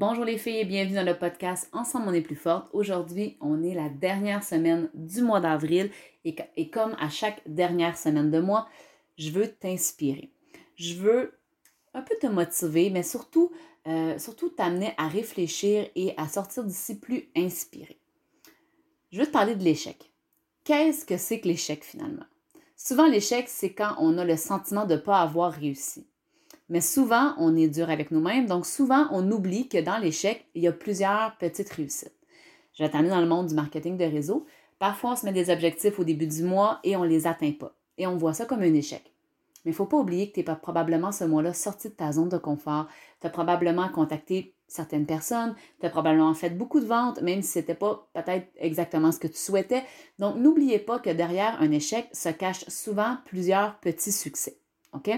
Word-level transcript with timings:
Bonjour 0.00 0.24
les 0.24 0.38
filles 0.38 0.58
et 0.60 0.64
bienvenue 0.64 0.94
dans 0.94 1.04
le 1.04 1.18
podcast 1.18 1.68
Ensemble 1.72 2.04
on 2.06 2.12
est 2.12 2.20
plus 2.20 2.36
forte. 2.36 2.68
Aujourd'hui, 2.72 3.36
on 3.40 3.64
est 3.64 3.74
la 3.74 3.88
dernière 3.88 4.44
semaine 4.44 4.88
du 4.94 5.22
mois 5.22 5.40
d'avril 5.40 5.90
et, 6.24 6.70
comme 6.70 6.94
à 7.00 7.08
chaque 7.08 7.42
dernière 7.46 7.98
semaine 7.98 8.30
de 8.30 8.38
mois, 8.38 8.68
je 9.16 9.32
veux 9.32 9.48
t'inspirer. 9.48 10.30
Je 10.76 10.94
veux 10.94 11.36
un 11.94 12.02
peu 12.02 12.14
te 12.20 12.28
motiver, 12.28 12.90
mais 12.90 13.02
surtout, 13.02 13.50
euh, 13.88 14.16
surtout 14.20 14.50
t'amener 14.50 14.94
à 14.98 15.08
réfléchir 15.08 15.88
et 15.96 16.14
à 16.16 16.28
sortir 16.28 16.62
d'ici 16.62 17.00
plus 17.00 17.28
inspiré. 17.36 17.98
Je 19.10 19.18
veux 19.18 19.26
te 19.26 19.32
parler 19.32 19.56
de 19.56 19.64
l'échec. 19.64 20.12
Qu'est-ce 20.62 21.04
que 21.04 21.16
c'est 21.16 21.40
que 21.40 21.48
l'échec 21.48 21.82
finalement? 21.82 22.26
Souvent, 22.76 23.08
l'échec, 23.08 23.48
c'est 23.48 23.72
quand 23.72 23.96
on 23.98 24.16
a 24.16 24.24
le 24.24 24.36
sentiment 24.36 24.86
de 24.86 24.94
ne 24.94 25.00
pas 25.00 25.22
avoir 25.22 25.52
réussi. 25.52 26.06
Mais 26.68 26.80
souvent, 26.80 27.34
on 27.38 27.56
est 27.56 27.68
dur 27.68 27.88
avec 27.88 28.10
nous-mêmes, 28.10 28.46
donc 28.46 28.66
souvent, 28.66 29.08
on 29.10 29.30
oublie 29.30 29.68
que 29.68 29.78
dans 29.78 29.98
l'échec, 29.98 30.46
il 30.54 30.62
y 30.62 30.68
a 30.68 30.72
plusieurs 30.72 31.36
petites 31.38 31.70
réussites. 31.70 32.12
Je 32.74 32.84
vais 32.84 32.90
dans 32.90 33.20
le 33.20 33.26
monde 33.26 33.48
du 33.48 33.54
marketing 33.54 33.96
de 33.96 34.04
réseau. 34.04 34.46
Parfois, 34.78 35.12
on 35.12 35.16
se 35.16 35.24
met 35.24 35.32
des 35.32 35.50
objectifs 35.50 35.98
au 35.98 36.04
début 36.04 36.26
du 36.26 36.44
mois 36.44 36.78
et 36.84 36.94
on 36.96 37.02
ne 37.02 37.08
les 37.08 37.26
atteint 37.26 37.52
pas. 37.52 37.74
Et 37.96 38.06
on 38.06 38.16
voit 38.16 38.34
ça 38.34 38.44
comme 38.44 38.60
un 38.60 38.74
échec. 38.74 39.02
Mais 39.64 39.70
il 39.70 39.74
ne 39.74 39.76
faut 39.76 39.86
pas 39.86 39.96
oublier 39.96 40.30
que 40.30 40.34
tu 40.34 40.40
es 40.40 40.54
probablement 40.54 41.10
ce 41.10 41.24
mois-là 41.24 41.52
sorti 41.52 41.88
de 41.88 41.94
ta 41.94 42.12
zone 42.12 42.28
de 42.28 42.38
confort. 42.38 42.86
Tu 43.20 43.26
as 43.26 43.30
probablement 43.30 43.88
contacté 43.88 44.54
certaines 44.68 45.06
personnes, 45.06 45.56
tu 45.80 45.86
as 45.86 45.90
probablement 45.90 46.34
fait 46.34 46.50
beaucoup 46.50 46.78
de 46.78 46.86
ventes, 46.86 47.20
même 47.22 47.42
si 47.42 47.52
ce 47.52 47.58
n'était 47.58 47.74
pas 47.74 48.06
peut-être 48.14 48.46
exactement 48.58 49.10
ce 49.10 49.18
que 49.18 49.26
tu 49.26 49.38
souhaitais. 49.38 49.82
Donc, 50.18 50.36
n'oubliez 50.36 50.78
pas 50.78 50.98
que 51.00 51.10
derrière 51.10 51.60
un 51.60 51.72
échec 51.72 52.08
se 52.12 52.28
cachent 52.28 52.68
souvent 52.68 53.16
plusieurs 53.24 53.80
petits 53.80 54.12
succès. 54.12 54.58
OK? 54.92 55.10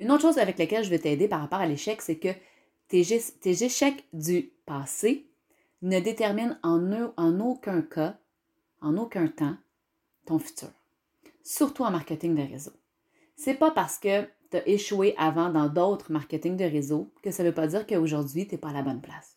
Une 0.00 0.10
autre 0.10 0.22
chose 0.22 0.38
avec 0.38 0.58
laquelle 0.58 0.84
je 0.84 0.90
vais 0.90 0.98
t'aider 0.98 1.28
par 1.28 1.40
rapport 1.40 1.60
à 1.60 1.66
l'échec, 1.66 2.02
c'est 2.02 2.16
que 2.16 2.28
tes, 2.88 3.64
échecs 3.64 4.04
du 4.12 4.52
passé 4.66 5.26
ne 5.82 6.00
déterminent 6.00 6.56
en, 6.62 7.40
aucun 7.40 7.82
cas, 7.82 8.16
en 8.80 8.96
aucun 8.96 9.28
temps, 9.28 9.56
ton 10.26 10.38
futur. 10.38 10.70
Surtout 11.42 11.84
en 11.84 11.90
marketing 11.90 12.34
de 12.34 12.42
réseau. 12.42 12.72
C'est 13.36 13.54
pas 13.54 13.70
parce 13.70 13.98
que 13.98 14.22
tu 14.50 14.56
as 14.56 14.68
échoué 14.68 15.14
avant 15.18 15.50
dans 15.50 15.68
d'autres 15.68 16.12
marketing 16.12 16.56
de 16.56 16.64
réseau 16.64 17.10
que 17.22 17.30
ça 17.30 17.42
ne 17.42 17.48
veut 17.48 17.54
pas 17.54 17.66
dire 17.66 17.86
qu'aujourd'hui, 17.86 18.46
tu 18.46 18.54
n'es 18.54 18.58
pas 18.58 18.70
à 18.70 18.74
la 18.74 18.82
bonne 18.82 19.00
place. 19.00 19.36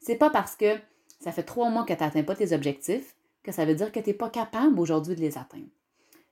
C'est 0.00 0.16
pas 0.16 0.30
parce 0.30 0.56
que 0.56 0.76
ça 1.20 1.32
fait 1.32 1.42
trois 1.42 1.70
mois 1.70 1.84
que 1.84 1.92
tu 1.92 2.02
n'atteins 2.02 2.22
pas 2.22 2.36
tes 2.36 2.52
objectifs 2.52 3.16
que 3.42 3.52
ça 3.52 3.64
veut 3.64 3.74
dire 3.74 3.92
que 3.92 4.00
tu 4.00 4.10
n'es 4.10 4.14
pas 4.14 4.30
capable 4.30 4.78
aujourd'hui 4.78 5.14
de 5.14 5.20
les 5.20 5.38
atteindre. 5.38 5.68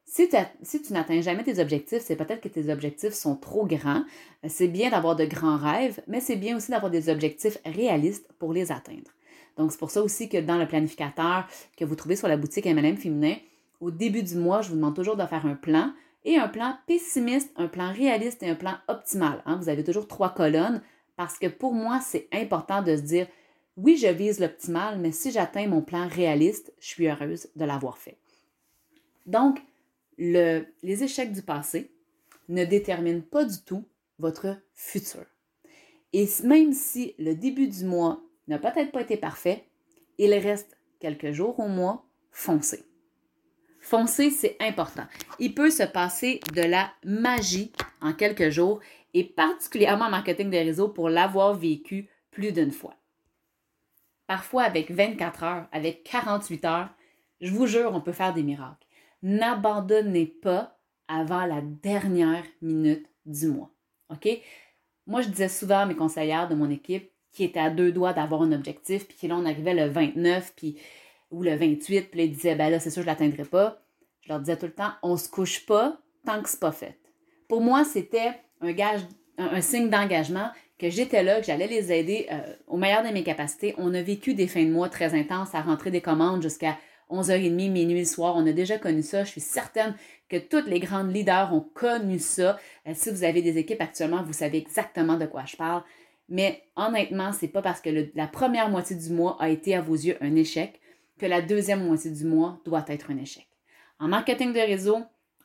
Si, 0.09 0.29
tu 0.29 0.93
n'atteins 0.93 1.21
jamais 1.21 1.43
tes 1.43 1.59
objectifs, 1.59 2.01
c'est 2.03 2.15
peut-être 2.15 2.41
que 2.41 2.49
tes 2.49 2.71
objectifs 2.73 3.12
sont 3.12 3.35
trop 3.35 3.67
grands. 3.67 4.05
C'est 4.47 4.69
bien 4.69 4.91
d'avoir 4.91 5.17
de 5.17 5.25
grands 5.25 5.57
rêves, 5.57 6.01
mais 6.07 6.21
c'est 6.21 6.37
bien 6.37 6.57
aussi 6.57 6.71
d'avoir 6.71 6.93
des 6.93 7.09
objectifs 7.09 7.59
réalistes 7.65 8.33
pour 8.39 8.53
les 8.53 8.71
atteindre. 8.71 9.11
Donc, 9.57 9.73
c'est 9.73 9.79
pour 9.79 9.91
ça 9.91 10.03
aussi 10.03 10.29
que 10.29 10.39
dans 10.39 10.59
le 10.59 10.69
planificateur 10.69 11.47
que 11.77 11.84
vous 11.84 11.97
trouvez 11.97 12.15
sur 12.15 12.29
la 12.29 12.37
boutique 12.37 12.67
MLM 12.67 12.97
Féminin, 12.97 13.34
au 13.81 13.91
début 13.91 14.23
du 14.23 14.37
mois, 14.37 14.62
je 14.62 14.69
vous 14.69 14.77
demande 14.77 14.95
toujours 14.95 15.17
de 15.17 15.27
faire 15.27 15.45
un 15.45 15.55
plan 15.55 15.93
et 16.25 16.37
un 16.37 16.49
plan 16.49 16.77
pessimiste, 16.87 17.53
un 17.57 17.67
plan 17.67 17.93
réaliste 17.93 18.43
et 18.45 18.49
un 18.49 18.55
plan 18.55 18.77
optimal. 18.87 19.43
Hein. 19.45 19.59
Vous 19.61 19.69
avez 19.69 19.83
toujours 19.83 20.07
trois 20.07 20.31
colonnes 20.31 20.83
parce 21.17 21.39
que 21.39 21.47
pour 21.47 21.73
moi, 21.73 22.01
c'est 22.01 22.29
important 22.33 22.83
de 22.83 22.97
se 22.97 23.03
dire 23.03 23.27
oui, 23.77 23.97
je 23.97 24.09
vise 24.09 24.41
l'optimal, 24.41 24.99
mais 24.99 25.12
si 25.12 25.31
j'atteins 25.31 25.67
mon 25.67 25.83
plan 25.83 26.09
réaliste, 26.09 26.73
je 26.81 26.87
suis 26.87 27.09
heureuse 27.09 27.49
de 27.57 27.65
l'avoir 27.65 27.99
fait. 27.99 28.17
Donc, 29.27 29.61
les 30.19 31.03
échecs 31.03 31.33
du 31.33 31.42
passé 31.42 31.91
ne 32.48 32.64
déterminent 32.64 33.22
pas 33.22 33.45
du 33.45 33.62
tout 33.62 33.84
votre 34.19 34.56
futur. 34.75 35.25
Et 36.12 36.27
même 36.45 36.72
si 36.72 37.14
le 37.19 37.34
début 37.34 37.69
du 37.69 37.84
mois 37.84 38.22
n'a 38.48 38.59
peut-être 38.59 38.92
pas 38.92 39.03
été 39.03 39.17
parfait, 39.17 39.67
il 40.19 40.33
reste 40.34 40.78
quelques 41.00 41.33
jours 41.33 41.59
au 41.59 41.69
mois, 41.69 42.06
foncez. 42.31 42.84
Foncez, 43.81 44.31
c'est 44.31 44.56
important. 44.60 45.06
Il 45.38 45.55
peut 45.55 45.71
se 45.71 45.82
passer 45.82 46.41
de 46.55 46.62
la 46.62 46.93
magie 47.05 47.72
en 48.00 48.12
quelques 48.12 48.50
jours 48.50 48.81
et 49.15 49.25
particulièrement 49.25 50.06
en 50.06 50.10
marketing 50.10 50.50
des 50.50 50.62
réseaux 50.62 50.88
pour 50.88 51.09
l'avoir 51.09 51.55
vécu 51.55 52.09
plus 52.31 52.53
d'une 52.53 52.72
fois. 52.72 52.97
Parfois 54.26 54.65
avec 54.65 54.91
24 54.91 55.43
heures, 55.44 55.69
avec 55.71 56.03
48 56.03 56.65
heures, 56.65 56.88
je 57.41 57.53
vous 57.53 57.66
jure, 57.66 57.93
on 57.94 58.00
peut 58.00 58.12
faire 58.12 58.34
des 58.34 58.43
miracles 58.43 58.86
n'abandonnez 59.26 60.26
pas 60.26 60.78
avant 61.09 61.47
la 61.47 61.60
dernière 61.60 62.44
minute 62.62 63.06
du 63.25 63.48
mois. 63.48 63.70
OK? 64.10 64.28
Moi, 65.09 65.22
je 65.22 65.28
disais 65.28 65.48
souvent 65.48 65.81
à 65.81 65.87
mes 65.87 65.97
conseillères 65.97 66.48
de 66.48 66.54
mon 66.54 66.70
équipe 66.70 67.10
qui 67.32 67.42
étaient 67.42 67.60
à 67.60 67.70
deux 67.70 67.91
doigts 67.91 68.12
d'avoir 68.12 68.42
un 68.42 68.53
objectif, 68.53 69.06
puis 69.09 69.26
là, 69.26 69.37
on 69.37 69.44
arrivait 69.44 69.75
le 69.75 69.88
29 69.88 70.54
puis, 70.56 70.78
ou 71.31 71.42
le 71.42 71.56
28, 71.56 72.10
puis 72.10 72.25
ils 72.25 72.32
disaient, 72.32 72.54
ben 72.54 72.70
là, 72.70 72.78
c'est 72.78 72.91
sûr, 72.91 73.03
je 73.03 73.06
ne 73.06 73.12
l'atteindrai 73.12 73.44
pas. 73.44 73.82
Je 74.22 74.28
leur 74.28 74.38
disais 74.38 74.56
tout 74.56 74.66
le 74.66 74.72
temps, 74.72 74.92
on 75.03 75.16
se 75.16 75.28
couche 75.28 75.66
pas 75.66 75.98
tant 76.25 76.41
que 76.41 76.48
c'est 76.48 76.60
pas 76.60 76.72
fait. 76.72 76.98
Pour 77.48 77.60
moi, 77.60 77.84
c'était 77.84 78.32
un 78.60 78.72
gage, 78.72 79.00
un, 79.38 79.60
signe 79.60 79.91
d'engagement 79.91 80.50
que 80.78 80.88
j'étais 80.88 81.22
là, 81.22 81.41
que 81.41 81.47
j'allais 81.47 81.66
les 81.66 81.93
aider 81.93 82.26
euh, 82.31 82.54
au 82.69 82.76
meilleur 82.76 83.03
de 83.03 83.08
mes 83.08 83.22
capacités. 83.22 83.75
On 83.76 83.93
a 83.93 84.03
vécu 84.03 84.34
des 84.34 84.47
fins 84.47 84.64
de 84.64 84.70
mois 84.70 84.88
très 84.88 85.14
intenses 85.14 85.54
à 85.54 85.62
rentrer 85.62 85.91
des 85.91 86.00
commandes 86.00 86.43
jusqu'à 86.43 86.76
11h30, 87.11 87.71
minuit 87.71 88.00
le 88.00 88.05
soir. 88.05 88.34
On 88.37 88.47
a 88.47 88.53
déjà 88.53 88.78
connu 88.78 89.03
ça. 89.03 89.25
Je 89.25 89.31
suis 89.31 89.41
certaine 89.41 89.94
que 90.28 90.37
toutes 90.37 90.67
les 90.67 90.81
grandes 90.81 91.15
leaders 91.15 91.55
ont 91.55 91.67
connu 91.75 92.19
ça. 92.19 92.59
Euh, 92.87 92.93
si 92.94 93.11
vous 93.11 93.25
avez 93.25 93.43
des 93.43 93.59
équipes 93.59 93.81
actuellement, 93.81 94.22
vous 94.22 94.33
savez 94.33 94.59
exactement 94.59 95.17
de 95.17 95.27
quoi 95.27 95.44
je 95.44 95.56
parle. 95.56 95.83
Mais 96.28 96.62
honnêtement, 96.75 97.33
c'est 97.33 97.49
pas 97.49 97.62
parce 97.62 97.81
que 97.81 98.09
la 98.15 98.27
première 98.27 98.69
moitié 98.69 98.97
du 98.97 99.11
mois 99.11 99.37
a 99.41 99.49
été 99.49 99.75
à 99.75 99.81
vos 99.81 99.94
yeux 99.94 100.17
un 100.21 100.34
échec 100.34 100.81
que 101.19 101.27
la 101.27 101.41
deuxième 101.41 101.87
moitié 101.87 102.11
du 102.11 102.25
mois 102.25 102.59
doit 102.65 102.84
être 102.89 103.11
un 103.11 103.19
échec. 103.19 103.47
En 104.00 104.09
marketing 104.09 104.53
de 104.53 104.59
réseau, 104.59 104.99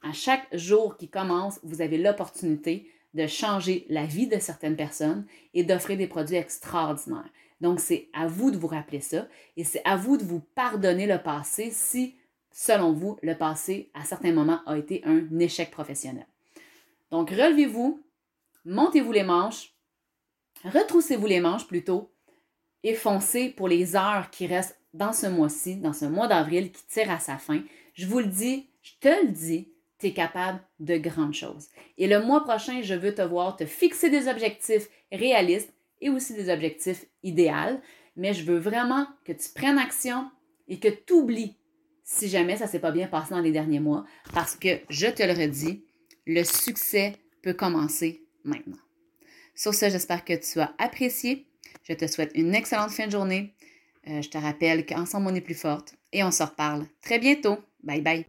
à 0.03 0.11
chaque 0.13 0.47
jour 0.53 0.97
qui 0.97 1.07
commence, 1.07 1.59
vous 1.63 1.81
avez 1.81 1.97
l'opportunité 1.97 2.89
de 3.13 3.27
changer 3.27 3.85
la 3.89 4.05
vie 4.05 4.27
de 4.27 4.39
certaines 4.39 4.75
personnes 4.75 5.25
et 5.53 5.63
d'offrir 5.63 5.97
des 5.97 6.07
produits 6.07 6.37
extraordinaires. 6.37 7.29
Donc, 7.61 7.79
c'est 7.79 8.09
à 8.11 8.27
vous 8.27 8.51
de 8.51 8.57
vous 8.57 8.67
rappeler 8.67 9.01
ça 9.01 9.27
et 9.55 9.63
c'est 9.63 9.83
à 9.85 9.95
vous 9.95 10.17
de 10.17 10.23
vous 10.23 10.41
pardonner 10.55 11.05
le 11.05 11.19
passé 11.19 11.69
si, 11.71 12.15
selon 12.51 12.91
vous, 12.91 13.17
le 13.21 13.35
passé, 13.35 13.91
à 13.93 14.03
certains 14.03 14.33
moments, 14.33 14.61
a 14.65 14.77
été 14.77 15.03
un 15.05 15.39
échec 15.39 15.69
professionnel. 15.69 16.25
Donc, 17.11 17.29
relevez-vous, 17.29 18.01
montez-vous 18.65 19.11
les 19.11 19.23
manches, 19.23 19.73
retroussez-vous 20.65 21.27
les 21.27 21.39
manches 21.39 21.67
plutôt 21.67 22.11
et 22.83 22.95
foncez 22.95 23.49
pour 23.49 23.67
les 23.67 23.95
heures 23.95 24.31
qui 24.31 24.47
restent 24.47 24.79
dans 24.95 25.13
ce 25.13 25.27
mois-ci, 25.27 25.75
dans 25.75 25.93
ce 25.93 26.05
mois 26.05 26.27
d'avril 26.27 26.71
qui 26.71 26.83
tire 26.87 27.11
à 27.11 27.19
sa 27.19 27.37
fin. 27.37 27.61
Je 27.93 28.07
vous 28.07 28.19
le 28.19 28.25
dis, 28.25 28.69
je 28.81 28.93
te 28.99 29.23
le 29.23 29.31
dis, 29.31 29.71
tu 29.99 30.07
es 30.07 30.13
capable 30.13 30.59
de 30.79 30.97
grandes 30.97 31.35
choses. 31.35 31.67
Et 31.99 32.07
le 32.07 32.21
mois 32.25 32.43
prochain, 32.43 32.81
je 32.81 32.95
veux 32.95 33.13
te 33.13 33.21
voir 33.21 33.55
te 33.55 33.67
fixer 33.67 34.09
des 34.09 34.27
objectifs 34.27 34.89
réalistes 35.11 35.71
et 36.01 36.09
aussi 36.09 36.33
des 36.33 36.51
objectifs 36.51 37.05
idéaux, 37.23 37.79
mais 38.15 38.33
je 38.33 38.43
veux 38.43 38.57
vraiment 38.57 39.07
que 39.23 39.31
tu 39.31 39.49
prennes 39.55 39.77
action 39.77 40.29
et 40.67 40.79
que 40.79 40.89
tu 40.89 41.13
oublies 41.13 41.57
si 42.03 42.27
jamais 42.27 42.57
ça 42.57 42.65
ne 42.65 42.69
s'est 42.69 42.79
pas 42.79 42.91
bien 42.91 43.07
passé 43.07 43.33
dans 43.33 43.39
les 43.39 43.51
derniers 43.51 43.79
mois, 43.79 44.05
parce 44.33 44.55
que 44.55 44.79
je 44.89 45.07
te 45.07 45.23
le 45.23 45.31
redis, 45.33 45.85
le 46.25 46.43
succès 46.43 47.13
peut 47.41 47.53
commencer 47.53 48.23
maintenant. 48.43 48.77
Sur 49.55 49.73
ce, 49.73 49.89
j'espère 49.89 50.25
que 50.25 50.33
tu 50.33 50.59
as 50.59 50.73
apprécié. 50.77 51.47
Je 51.83 51.93
te 51.93 52.07
souhaite 52.07 52.31
une 52.35 52.53
excellente 52.53 52.91
fin 52.91 53.07
de 53.07 53.11
journée. 53.11 53.53
Euh, 54.07 54.21
je 54.21 54.29
te 54.29 54.37
rappelle 54.37 54.85
qu'ensemble, 54.85 55.27
on 55.27 55.35
est 55.35 55.41
plus 55.41 55.55
forte 55.55 55.95
et 56.11 56.23
on 56.23 56.31
se 56.31 56.43
reparle 56.43 56.85
très 57.01 57.19
bientôt. 57.19 57.57
Bye 57.83 58.01
bye. 58.01 58.25